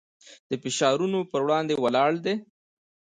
[0.47, 2.35] چې د فشارونو پر وړاندې ولاړ دی.